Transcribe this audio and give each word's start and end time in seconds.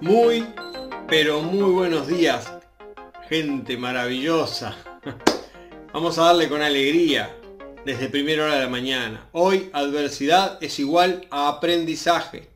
Muy, 0.00 0.46
pero 1.08 1.42
muy 1.42 1.72
buenos 1.72 2.08
días, 2.08 2.50
gente 3.28 3.76
maravillosa. 3.76 4.74
Vamos 5.92 6.16
a 6.16 6.24
darle 6.24 6.48
con 6.48 6.62
alegría 6.62 7.36
desde 7.84 8.08
primera 8.08 8.44
hora 8.44 8.54
de 8.54 8.62
la 8.62 8.70
mañana. 8.70 9.28
Hoy 9.32 9.68
adversidad 9.74 10.56
es 10.62 10.78
igual 10.78 11.26
a 11.30 11.48
aprendizaje. 11.48 12.48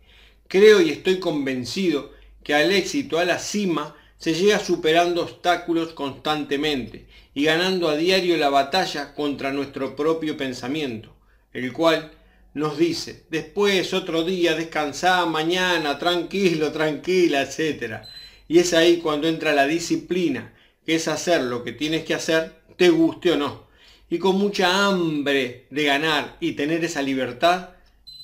Creo 0.49 0.81
y 0.81 0.89
estoy 0.89 1.21
convencido 1.21 2.13
que 2.43 2.55
al 2.55 2.73
éxito, 2.73 3.19
a 3.19 3.27
la 3.27 3.39
cima, 3.39 3.95
se 4.17 4.33
llega 4.33 4.59
superando 4.59 5.21
obstáculos 5.21 5.93
constantemente 5.93 7.05
y 7.35 7.45
ganando 7.45 7.91
a 7.91 7.97
diario 7.97 8.39
la 8.39 8.49
batalla 8.49 9.15
contra 9.15 9.53
nuestro 9.53 9.95
propio 9.95 10.39
pensamiento, 10.39 11.15
el 11.53 11.75
cual 11.75 12.11
nos 12.55 12.79
dice, 12.79 13.25
después 13.31 13.93
otro 13.93 14.23
día, 14.23 14.55
descansá, 14.55 15.27
mañana, 15.27 15.99
tranquilo, 15.99 16.71
tranquila, 16.71 17.43
etc. 17.43 18.05
Y 18.47 18.61
es 18.61 18.73
ahí 18.73 18.99
cuando 18.99 19.27
entra 19.27 19.53
la 19.53 19.67
disciplina, 19.67 20.55
que 20.87 20.95
es 20.95 21.09
hacer 21.09 21.43
lo 21.43 21.65
que 21.65 21.73
tienes 21.73 22.05
que 22.05 22.15
hacer, 22.15 22.55
te 22.77 22.91
guste 22.91 23.33
o 23.33 23.37
no. 23.37 23.67
Y 24.09 24.19
con 24.19 24.39
mucha 24.39 24.87
hambre 24.87 25.67
de 25.71 25.85
ganar 25.85 26.37
y 26.39 26.53
tener 26.53 26.85
esa 26.85 27.03
libertad 27.03 27.71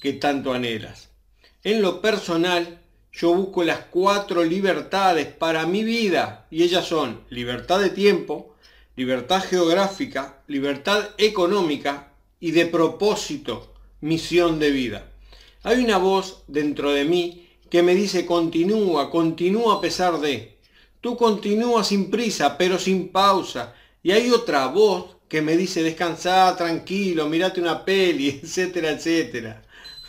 que 0.01 0.12
tanto 0.12 0.53
anhelas. 0.53 1.09
En 1.65 1.83
lo 1.83 2.01
personal, 2.01 2.78
yo 3.12 3.34
busco 3.34 3.65
las 3.65 3.81
cuatro 3.91 4.45
libertades 4.45 5.27
para 5.27 5.67
mi 5.67 5.83
vida 5.83 6.47
y 6.51 6.62
ellas 6.62 6.87
son 6.87 7.25
libertad 7.31 7.81
de 7.81 7.91
tiempo, 7.91 8.55
libertad 8.95 9.42
geográfica, 9.42 10.42
libertad 10.47 11.11
económica 11.19 12.12
y 12.39 12.53
de 12.53 12.67
propósito 12.67 13.75
misión 14.00 14.59
de 14.59 14.70
vida. 14.70 15.11
Hay 15.62 15.84
una 15.84 15.98
voz 15.98 16.42
dentro 16.48 16.92
de 16.92 17.05
mí 17.05 17.48
que 17.69 17.83
me 17.83 17.94
dice 17.94 18.27
continúa, 18.27 19.11
continúa 19.11 19.75
a 19.75 19.80
pesar 19.80 20.20
de. 20.20 20.58
Tú 21.00 21.16
continúa 21.16 21.84
sin 21.84 22.10
prisa, 22.10 22.58
pero 22.58 22.78
sin 22.78 23.08
pausa. 23.08 23.75
Y 24.02 24.12
hay 24.12 24.30
otra 24.30 24.66
voz 24.66 25.16
que 25.28 25.42
me 25.42 25.56
dice 25.56 25.83
descansa, 25.83 26.56
tranquilo, 26.56 27.28
mirate 27.28 27.60
una 27.60 27.84
peli, 27.84 28.28
etcétera, 28.42 28.91
etcétera. 28.91 29.62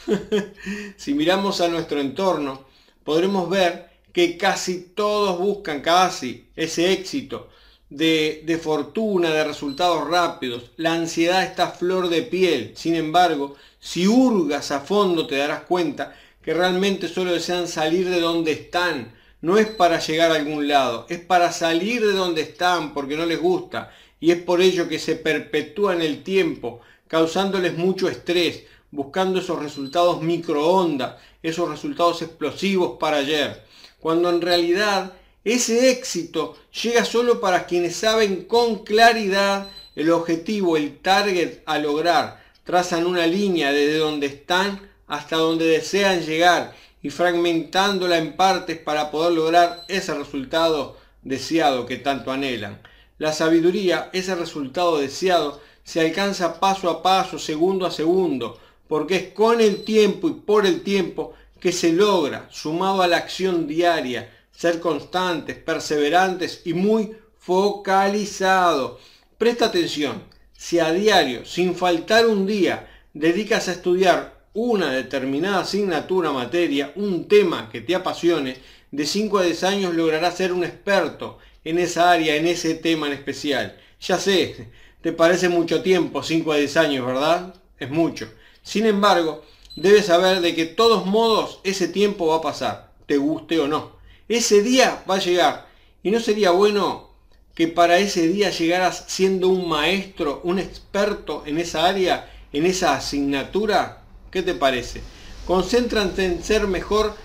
si 0.97 1.13
miramos 1.13 1.61
a 1.61 1.67
nuestro 1.67 2.01
entorno, 2.01 2.65
podremos 3.03 3.49
ver 3.49 3.91
que 4.11 4.37
casi 4.37 4.81
todos 4.95 5.37
buscan 5.37 5.81
casi 5.81 6.47
ese 6.55 6.91
éxito, 6.91 7.49
de, 7.91 8.59
fortuna, 8.61 9.31
de 9.31 9.43
resultados 9.43 10.09
rápidos. 10.09 10.71
La 10.77 10.93
ansiedad 10.93 11.43
está 11.43 11.67
flor 11.71 12.09
de 12.09 12.23
piel. 12.23 12.71
Sin 12.75 12.95
embargo, 12.95 13.55
si 13.79 14.07
hurgas 14.07 14.71
a 14.71 14.79
fondo 14.79 15.27
te 15.27 15.35
darás 15.35 15.63
cuenta 15.63 16.15
que 16.41 16.53
realmente 16.53 17.07
solo 17.07 17.33
desean 17.33 17.67
salir 17.67 18.09
de 18.09 18.19
donde 18.19 18.53
están. 18.53 19.13
No 19.41 19.57
es 19.57 19.67
para 19.67 19.99
llegar 19.99 20.31
a 20.31 20.35
algún 20.35 20.67
lado, 20.67 21.05
es 21.09 21.19
para 21.19 21.51
salir 21.51 22.05
de 22.05 22.13
donde 22.13 22.41
están 22.41 22.93
porque 22.93 23.17
no 23.17 23.25
les 23.25 23.39
gusta. 23.39 23.91
Y 24.19 24.31
es 24.31 24.41
por 24.41 24.61
ello 24.61 24.87
que 24.87 24.99
se 24.99 25.15
perpetúan 25.15 26.01
el 26.01 26.23
tiempo, 26.23 26.81
causándoles 27.07 27.75
mucho 27.75 28.07
estrés, 28.07 28.63
buscando 28.91 29.39
esos 29.39 29.59
resultados 29.59 30.21
microondas, 30.21 31.15
esos 31.41 31.69
resultados 31.69 32.21
explosivos 32.21 32.97
para 32.99 33.17
ayer. 33.17 33.65
Cuando 33.99 34.29
en 34.29 34.41
realidad 34.41 35.13
ese 35.43 35.89
éxito 35.89 36.55
llega 36.83 37.03
solo 37.03 37.41
para 37.41 37.65
quienes 37.65 37.95
saben 37.95 38.45
con 38.45 38.83
claridad 38.83 39.69
el 39.95 40.11
objetivo, 40.11 40.77
el 40.77 40.99
target 40.99 41.61
a 41.65 41.79
lograr. 41.79 42.43
Trazan 42.63 43.07
una 43.07 43.25
línea 43.25 43.71
desde 43.71 43.97
donde 43.97 44.27
están 44.27 44.89
hasta 45.07 45.37
donde 45.37 45.65
desean 45.65 46.21
llegar 46.21 46.75
y 47.01 47.09
fragmentándola 47.09 48.17
en 48.17 48.33
partes 48.37 48.77
para 48.77 49.09
poder 49.09 49.33
lograr 49.33 49.83
ese 49.87 50.13
resultado 50.13 50.97
deseado 51.23 51.85
que 51.85 51.97
tanto 51.97 52.31
anhelan. 52.31 52.79
La 53.17 53.33
sabiduría, 53.33 54.09
ese 54.13 54.35
resultado 54.35 54.99
deseado, 54.99 55.61
se 55.83 56.01
alcanza 56.01 56.59
paso 56.59 56.89
a 56.89 57.01
paso, 57.01 57.39
segundo 57.39 57.85
a 57.85 57.91
segundo, 57.91 58.59
porque 58.87 59.15
es 59.15 59.27
con 59.33 59.59
el 59.59 59.83
tiempo 59.83 60.29
y 60.29 60.33
por 60.33 60.65
el 60.65 60.81
tiempo 60.81 61.33
que 61.59 61.71
se 61.71 61.91
logra, 61.93 62.47
sumado 62.51 63.01
a 63.01 63.07
la 63.07 63.17
acción 63.17 63.67
diaria, 63.67 64.29
ser 64.61 64.79
constantes, 64.79 65.57
perseverantes 65.57 66.61
y 66.65 66.75
muy 66.75 67.17
focalizados. 67.39 69.01
Presta 69.39 69.65
atención, 69.65 70.21
si 70.55 70.77
a 70.77 70.91
diario, 70.91 71.45
sin 71.45 71.73
faltar 71.73 72.27
un 72.27 72.45
día, 72.45 72.87
dedicas 73.11 73.67
a 73.67 73.71
estudiar 73.71 74.45
una 74.53 74.91
determinada 74.91 75.61
asignatura, 75.61 76.31
materia, 76.31 76.93
un 76.95 77.27
tema 77.27 77.69
que 77.71 77.81
te 77.81 77.95
apasione, 77.95 78.57
de 78.91 79.07
5 79.07 79.39
a 79.39 79.43
10 79.45 79.63
años 79.63 79.95
lograrás 79.95 80.37
ser 80.37 80.53
un 80.53 80.63
experto 80.63 81.39
en 81.63 81.79
esa 81.79 82.11
área, 82.11 82.35
en 82.35 82.45
ese 82.45 82.75
tema 82.75 83.07
en 83.07 83.13
especial. 83.13 83.79
Ya 83.99 84.19
sé, 84.19 84.69
te 85.01 85.11
parece 85.11 85.49
mucho 85.49 85.81
tiempo, 85.81 86.21
5 86.21 86.51
a 86.51 86.57
10 86.57 86.77
años, 86.77 87.07
¿verdad? 87.07 87.55
Es 87.79 87.89
mucho. 87.89 88.31
Sin 88.61 88.85
embargo, 88.85 89.43
debes 89.75 90.05
saber 90.05 90.39
de 90.39 90.53
que 90.53 90.65
todos 90.67 91.07
modos 91.07 91.61
ese 91.63 91.87
tiempo 91.87 92.27
va 92.27 92.35
a 92.35 92.41
pasar, 92.41 92.93
te 93.07 93.17
guste 93.17 93.59
o 93.59 93.67
no. 93.67 94.00
Ese 94.27 94.61
día 94.61 95.03
va 95.09 95.15
a 95.15 95.19
llegar. 95.19 95.67
¿Y 96.03 96.11
no 96.11 96.19
sería 96.19 96.51
bueno 96.51 97.09
que 97.53 97.67
para 97.67 97.99
ese 97.99 98.27
día 98.27 98.49
llegaras 98.49 99.05
siendo 99.07 99.49
un 99.49 99.67
maestro, 99.67 100.41
un 100.43 100.59
experto 100.59 101.43
en 101.45 101.59
esa 101.59 101.85
área, 101.85 102.31
en 102.53 102.65
esa 102.65 102.95
asignatura? 102.95 104.03
¿Qué 104.31 104.41
te 104.41 104.53
parece? 104.53 105.01
Concéntrate 105.45 106.25
en 106.25 106.43
ser 106.43 106.67
mejor 106.67 107.15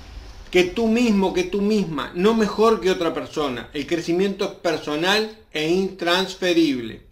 que 0.50 0.64
tú 0.64 0.88
mismo, 0.88 1.32
que 1.32 1.44
tú 1.44 1.60
misma, 1.60 2.12
no 2.14 2.34
mejor 2.34 2.80
que 2.80 2.90
otra 2.90 3.14
persona. 3.14 3.70
El 3.72 3.86
crecimiento 3.86 4.44
es 4.44 4.50
personal 4.52 5.38
e 5.52 5.68
intransferible. 5.68 7.02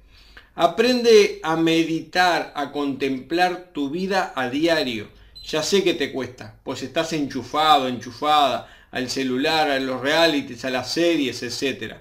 Aprende 0.57 1.41
a 1.43 1.57
meditar, 1.57 2.53
a 2.57 2.73
contemplar 2.73 3.71
tu 3.73 3.91
vida 3.91 4.33
a 4.37 4.49
diario. 4.49 5.09
Ya 5.47 5.63
sé 5.63 5.85
que 5.85 5.95
te 5.95 6.13
cuesta, 6.13 6.59
pues 6.65 6.83
estás 6.83 7.13
enchufado, 7.13 7.87
enchufada 7.87 8.74
al 8.95 9.11
celular, 9.11 9.73
a 9.73 9.81
los 9.81 10.01
realities, 10.01 10.65
a 10.65 10.71
las 10.71 10.93
series, 10.93 11.43
etc. 11.43 11.97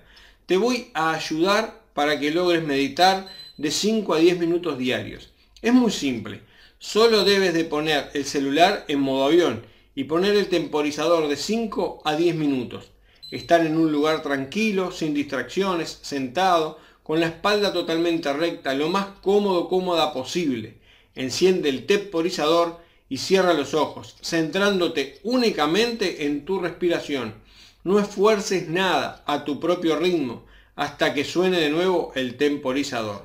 Te 0.45 0.57
voy 0.57 0.91
a 0.93 1.13
ayudar 1.13 1.81
para 1.95 2.19
que 2.19 2.29
logres 2.29 2.63
meditar 2.63 3.25
de 3.57 3.71
5 3.71 4.13
a 4.13 4.19
10 4.19 4.37
minutos 4.37 4.77
diarios. 4.77 5.31
Es 5.63 5.73
muy 5.73 5.91
simple. 5.91 6.41
Solo 6.77 7.23
debes 7.23 7.55
de 7.55 7.65
poner 7.65 8.11
el 8.13 8.25
celular 8.25 8.85
en 8.87 8.99
modo 8.99 9.25
avión 9.25 9.65
y 9.95 10.03
poner 10.03 10.35
el 10.35 10.49
temporizador 10.49 11.27
de 11.29 11.35
5 11.35 12.03
a 12.05 12.15
10 12.15 12.35
minutos. 12.35 12.91
Estar 13.31 13.65
en 13.65 13.75
un 13.75 13.91
lugar 13.91 14.21
tranquilo, 14.21 14.91
sin 14.91 15.15
distracciones, 15.15 15.97
sentado, 16.03 16.77
con 17.01 17.19
la 17.19 17.25
espalda 17.25 17.73
totalmente 17.73 18.31
recta, 18.33 18.75
lo 18.75 18.89
más 18.89 19.07
cómodo, 19.23 19.67
cómoda 19.67 20.13
posible. 20.13 20.77
Enciende 21.15 21.69
el 21.69 21.87
temporizador 21.87 22.83
y 23.09 23.17
cierra 23.17 23.53
los 23.53 23.73
ojos, 23.73 24.15
centrándote 24.23 25.19
únicamente 25.23 26.25
en 26.25 26.45
tu 26.45 26.59
respiración. 26.59 27.35
No 27.83 27.99
esfuerces 27.99 28.69
nada 28.69 29.23
a 29.25 29.43
tu 29.43 29.59
propio 29.59 29.97
ritmo 29.97 30.45
hasta 30.75 31.13
que 31.13 31.23
suene 31.23 31.59
de 31.59 31.69
nuevo 31.69 32.11
el 32.15 32.37
temporizador. 32.37 33.23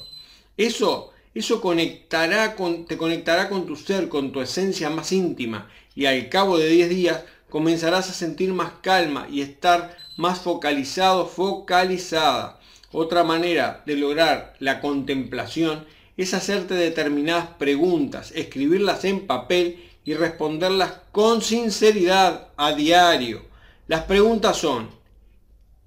Eso, 0.57 1.13
eso 1.35 1.61
conectará 1.61 2.57
con, 2.57 2.85
te 2.87 2.99
conectará 2.99 3.49
con 3.49 3.67
tu 3.67 3.77
ser, 3.77 4.09
con 4.09 4.33
tu 4.33 4.41
esencia 4.41 4.91
más 4.91 5.13
íntima 5.13 5.71
y 5.95 6.07
al 6.07 6.29
cabo 6.29 6.59
de 6.59 6.69
10 6.69 6.89
días 6.91 7.25
comenzarás 7.49 8.11
a 8.11 8.15
sentir 8.15 8.53
más 8.53 8.73
calma 8.83 9.27
y 9.31 9.41
estar 9.41 9.97
más 10.17 10.41
focalizado, 10.41 11.27
focalizada. 11.27 12.61
Otra 12.91 13.23
manera 13.23 13.83
de 13.87 13.97
lograr 13.97 14.55
la 14.59 14.81
contemplación 14.81 15.87
es 16.19 16.35
hacerte 16.35 16.75
determinadas 16.75 17.47
preguntas, 17.59 18.33
escribirlas 18.35 19.05
en 19.05 19.27
papel 19.27 19.89
y 20.05 20.15
responderlas 20.15 20.95
con 21.13 21.43
sinceridad 21.43 22.49
a 22.57 22.73
diario. 22.73 23.43
Las 23.87 24.03
preguntas 24.03 24.57
son, 24.57 24.91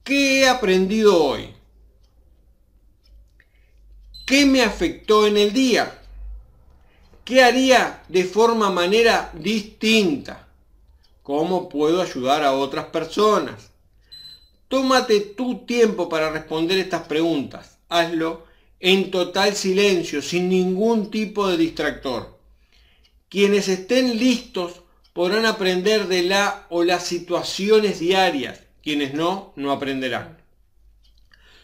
¿qué 0.05 0.39
he 0.39 0.47
aprendido 0.47 1.21
hoy? 1.21 1.53
¿Qué 4.25 4.45
me 4.45 4.63
afectó 4.63 5.27
en 5.27 5.35
el 5.35 5.51
día? 5.51 5.99
¿Qué 7.25 7.43
haría 7.43 8.01
de 8.07 8.23
forma 8.23 8.69
manera 8.69 9.31
distinta? 9.33 10.47
¿Cómo 11.23 11.67
puedo 11.67 12.01
ayudar 12.01 12.45
a 12.45 12.53
otras 12.53 12.85
personas? 12.85 13.71
Tómate 14.69 15.19
tu 15.19 15.65
tiempo 15.65 16.07
para 16.07 16.29
responder 16.29 16.77
estas 16.77 17.05
preguntas. 17.05 17.79
Hazlo 17.89 18.49
en 18.81 19.11
total 19.11 19.55
silencio, 19.55 20.21
sin 20.21 20.49
ningún 20.49 21.11
tipo 21.11 21.47
de 21.47 21.57
distractor. 21.57 22.37
Quienes 23.29 23.67
estén 23.67 24.17
listos 24.17 24.81
podrán 25.13 25.45
aprender 25.45 26.07
de 26.07 26.23
la 26.23 26.65
o 26.69 26.83
las 26.83 27.05
situaciones 27.05 27.99
diarias. 27.99 28.61
Quienes 28.81 29.13
no, 29.13 29.53
no 29.55 29.71
aprenderán. 29.71 30.39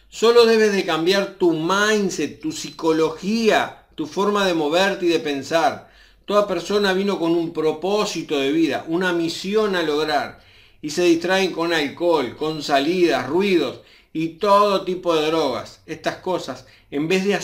Solo 0.08 0.46
debes 0.46 0.72
de 0.72 0.86
cambiar 0.86 1.34
tu 1.34 1.52
mindset, 1.52 2.40
tu 2.40 2.52
psicología, 2.52 3.86
tu 3.96 4.06
forma 4.06 4.46
de 4.46 4.54
moverte 4.54 5.06
y 5.06 5.08
de 5.08 5.18
pensar. 5.18 5.90
Toda 6.24 6.46
persona 6.46 6.92
vino 6.92 7.18
con 7.18 7.32
un 7.32 7.52
propósito 7.52 8.38
de 8.38 8.52
vida, 8.52 8.84
una 8.86 9.12
misión 9.12 9.74
a 9.74 9.82
lograr. 9.82 10.46
y 10.80 10.90
se 10.90 11.02
distraen 11.02 11.50
con 11.50 11.72
alcohol, 11.72 12.36
con 12.36 12.62
salidas, 12.62 13.26
ruidos 13.26 13.80
y 14.12 14.38
todo 14.38 14.84
tipo 14.84 15.14
de 15.16 15.26
drogas. 15.26 15.80
Estas 15.86 16.16
cosas, 16.16 16.66
en 16.90 17.08
vez 17.08 17.24
de, 17.24 17.34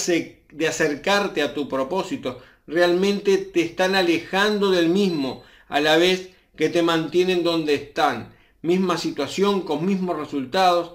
acercarte 0.66 1.42
a 1.42 1.54
tu 1.54 1.68
propósito, 1.68 2.40
realmente 2.66 3.38
te 3.38 3.62
están 3.62 3.94
alejando 3.94 4.70
del 4.70 4.88
mismo, 4.88 5.42
a 5.68 5.80
la 5.80 5.96
vez 5.96 6.30
que 6.56 6.68
te 6.68 6.82
mantienen 6.82 7.42
donde 7.42 7.74
están. 7.74 8.34
Misma 8.62 8.96
situación, 8.96 9.62
con 9.62 9.84
mismos 9.84 10.16
resultados 10.16 10.92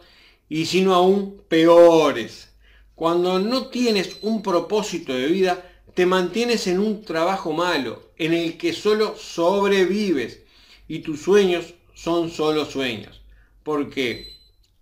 y 0.47 0.65
sino 0.65 0.95
aún 0.95 1.43
peores. 1.47 2.49
Cuando 2.95 3.39
no 3.39 3.67
tienes 3.67 4.17
un 4.21 4.41
propósito 4.41 5.13
de 5.13 5.27
vida, 5.27 5.63
te 5.93 6.05
mantienes 6.05 6.65
en 6.67 6.79
un 6.79 7.03
trabajo 7.03 7.53
malo, 7.53 8.11
en 8.17 8.33
el 8.33 8.57
que 8.57 8.73
solo 8.73 9.15
sobrevives 9.17 10.41
y 10.87 10.99
tus 10.99 11.21
sueños 11.21 11.75
son 11.93 12.29
solo 12.31 12.65
sueños. 12.65 13.21
Porque 13.63 14.33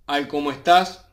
al 0.06 0.28
como 0.28 0.52
estás, 0.52 1.06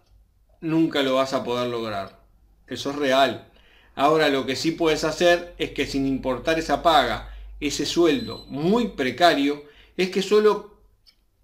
nunca 0.60 1.02
lo 1.02 1.14
vas 1.14 1.32
a 1.32 1.42
poder 1.42 1.68
lograr. 1.68 2.23
Eso 2.68 2.90
es 2.90 2.96
real. 2.96 3.48
Ahora 3.94 4.28
lo 4.28 4.46
que 4.46 4.56
sí 4.56 4.72
puedes 4.72 5.04
hacer 5.04 5.54
es 5.58 5.70
que 5.70 5.86
sin 5.86 6.06
importar 6.06 6.58
esa 6.58 6.82
paga, 6.82 7.34
ese 7.60 7.86
sueldo 7.86 8.44
muy 8.48 8.88
precario, 8.88 9.64
es 9.96 10.10
que 10.10 10.22
solo 10.22 10.74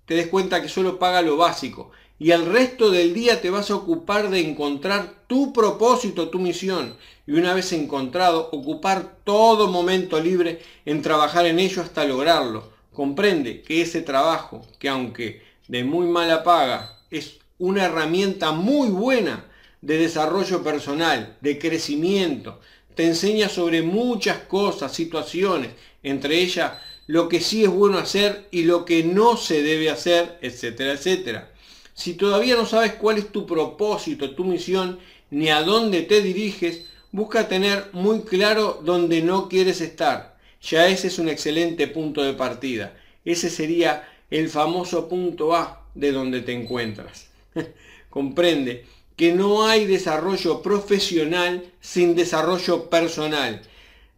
te 0.07 0.15
des 0.15 0.27
cuenta 0.27 0.61
que 0.61 0.69
solo 0.69 0.99
paga 0.99 1.23
lo 1.23 1.37
básico 1.37 1.93
y 2.21 2.33
el 2.33 2.45
resto 2.45 2.91
del 2.91 3.15
día 3.15 3.41
te 3.41 3.49
vas 3.49 3.71
a 3.71 3.77
ocupar 3.77 4.29
de 4.29 4.41
encontrar 4.41 5.25
tu 5.27 5.55
propósito, 5.55 6.29
tu 6.29 6.39
misión. 6.39 6.97
Y 7.27 7.33
una 7.33 7.55
vez 7.55 7.73
encontrado, 7.73 8.51
ocupar 8.53 9.17
todo 9.25 9.69
momento 9.69 10.21
libre 10.21 10.61
en 10.85 11.01
trabajar 11.01 11.47
en 11.47 11.59
ello 11.59 11.81
hasta 11.81 12.05
lograrlo. 12.05 12.73
Comprende 12.93 13.63
que 13.63 13.81
ese 13.81 14.03
trabajo, 14.03 14.67
que 14.79 14.91
aunque 14.91 15.43
de 15.69 15.83
muy 15.83 16.09
mala 16.09 16.45
paga, 16.45 16.99
es 17.11 17.39
una 17.59 17.87
herramienta 17.87 18.53
muy 18.53 18.91
buena 18.91 19.47
de 19.83 19.99
desarrollo 19.99 20.63
personal, 20.63 21.37
de 21.41 21.59
crecimiento, 21.59 22.61
te 22.95 23.07
enseña 23.07 23.49
sobre 23.49 23.83
muchas 23.83 24.39
cosas, 24.41 24.93
situaciones, 24.93 25.71
entre 26.03 26.39
ellas 26.39 26.73
lo 27.07 27.29
que 27.29 27.41
sí 27.41 27.65
es 27.65 27.71
bueno 27.71 27.99
hacer 27.99 28.47
y 28.51 28.65
lo 28.65 28.85
que 28.85 29.03
no 29.03 29.37
se 29.37 29.63
debe 29.63 29.91
hacer, 29.91 30.39
etcétera, 30.43 30.93
etcétera. 30.93 31.53
Si 31.95 32.15
todavía 32.15 32.57
no 32.57 32.67
sabes 32.67 32.93
cuál 32.93 33.19
es 33.19 33.33
tu 33.33 33.47
propósito, 33.47 34.35
tu 34.35 34.45
misión, 34.45 34.99
ni 35.31 35.49
a 35.49 35.63
dónde 35.63 36.03
te 36.03 36.23
diriges, 36.23 36.87
busca 37.13 37.49
tener 37.49 37.89
muy 37.93 38.21
claro 38.21 38.81
dónde 38.85 39.23
no 39.23 39.49
quieres 39.49 39.81
estar. 39.81 40.37
Ya 40.63 40.89
ese 40.89 41.09
es 41.09 41.19
un 41.19 41.29
excelente 41.29 41.87
punto 41.89 42.23
de 42.23 42.35
partida. 42.35 42.97
Ese 43.25 43.51
sería 43.51 44.09
el 44.31 44.49
famoso 44.49 45.09
punto 45.09 45.55
A 45.55 45.85
de 45.95 46.13
donde 46.13 46.43
te 46.43 46.53
encuentras. 46.53 47.29
Comprende 48.11 48.85
que 49.21 49.35
no 49.35 49.67
hay 49.67 49.85
desarrollo 49.85 50.63
profesional 50.63 51.75
sin 51.83 52.15
desarrollo 52.15 52.89
personal. 52.89 53.61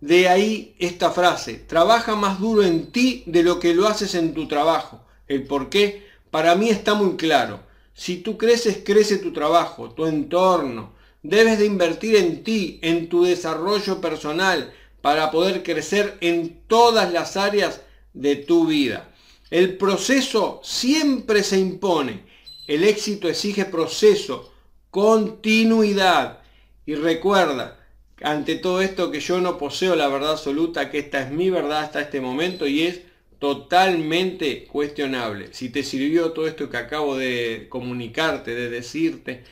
De 0.00 0.28
ahí 0.28 0.76
esta 0.78 1.10
frase, 1.10 1.54
trabaja 1.54 2.14
más 2.14 2.38
duro 2.38 2.62
en 2.62 2.92
ti 2.92 3.24
de 3.26 3.42
lo 3.42 3.58
que 3.58 3.74
lo 3.74 3.88
haces 3.88 4.14
en 4.14 4.32
tu 4.32 4.46
trabajo. 4.46 5.00
El 5.26 5.42
por 5.42 5.70
qué, 5.70 6.06
para 6.30 6.54
mí 6.54 6.68
está 6.68 6.94
muy 6.94 7.16
claro. 7.16 7.58
Si 7.92 8.18
tú 8.18 8.38
creces, 8.38 8.82
crece 8.84 9.18
tu 9.18 9.32
trabajo, 9.32 9.90
tu 9.90 10.06
entorno. 10.06 10.92
Debes 11.24 11.58
de 11.58 11.66
invertir 11.66 12.14
en 12.14 12.44
ti, 12.44 12.78
en 12.80 13.08
tu 13.08 13.24
desarrollo 13.24 14.00
personal, 14.00 14.72
para 15.00 15.32
poder 15.32 15.64
crecer 15.64 16.16
en 16.20 16.60
todas 16.68 17.12
las 17.12 17.36
áreas 17.36 17.80
de 18.14 18.36
tu 18.36 18.68
vida. 18.68 19.12
El 19.50 19.76
proceso 19.78 20.60
siempre 20.62 21.42
se 21.42 21.58
impone. 21.58 22.22
El 22.68 22.84
éxito 22.84 23.28
exige 23.28 23.64
proceso, 23.64 24.51
continuidad. 24.92 26.40
Y 26.84 26.96
recuerda, 26.96 27.80
ante 28.22 28.56
todo 28.56 28.82
esto 28.82 29.10
que 29.10 29.20
yo 29.20 29.40
no 29.40 29.56
poseo 29.56 29.96
la 29.96 30.06
verdad 30.08 30.32
absoluta, 30.32 30.90
que 30.90 30.98
esta 30.98 31.22
es 31.22 31.30
mi 31.30 31.48
verdad 31.48 31.80
hasta 31.80 32.02
este 32.02 32.20
momento 32.20 32.68
y 32.68 32.82
es 32.82 33.00
totalmente 33.38 34.66
cuestionable. 34.66 35.48
Si 35.54 35.70
te 35.70 35.82
sirvió 35.82 36.32
todo 36.32 36.46
esto 36.46 36.68
que 36.68 36.76
acabo 36.76 37.16
de 37.16 37.68
comunicarte, 37.70 38.54
de 38.54 38.68
decirte, 38.68 39.44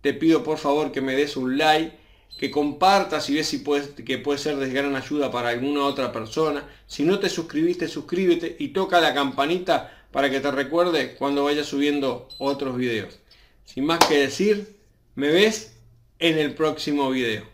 te 0.00 0.14
pido 0.14 0.44
por 0.44 0.58
favor 0.58 0.92
que 0.92 1.00
me 1.00 1.16
des 1.16 1.36
un 1.36 1.58
like, 1.58 1.98
que 2.38 2.52
compartas 2.52 3.28
y 3.30 3.34
ves 3.34 3.48
si 3.48 3.58
puedes, 3.58 3.88
que 3.88 4.18
puede 4.18 4.38
ser 4.38 4.56
de 4.58 4.70
gran 4.70 4.94
ayuda 4.94 5.32
para 5.32 5.48
alguna 5.48 5.84
otra 5.86 6.12
persona. 6.12 6.64
Si 6.86 7.02
no 7.02 7.18
te 7.18 7.28
suscribiste, 7.28 7.88
suscríbete 7.88 8.54
y 8.60 8.68
toca 8.68 9.00
la 9.00 9.12
campanita 9.12 10.06
para 10.12 10.30
que 10.30 10.38
te 10.38 10.52
recuerde 10.52 11.16
cuando 11.16 11.44
vaya 11.44 11.64
subiendo 11.64 12.28
otros 12.38 12.76
videos. 12.76 13.18
Sin 13.68 13.84
más 13.84 13.98
que 14.06 14.18
decir, 14.18 14.80
me 15.14 15.28
ves 15.28 15.72
en 16.18 16.38
el 16.38 16.54
próximo 16.54 17.10
video. 17.10 17.46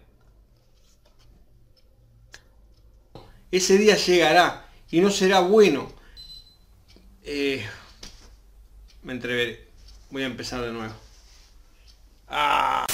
Ese 3.51 3.79
día 3.79 3.97
llegará 3.97 4.71
y 4.93 5.01
no 5.01 5.11
será 5.11 5.41
bueno. 5.41 5.93
Eh, 7.25 7.67
me 9.03 9.13
entreveré. 9.13 9.67
Voy 10.11 10.23
a 10.23 10.27
empezar 10.27 10.63
de 10.63 10.71
nuevo. 10.71 10.95
Ah. 12.29 12.87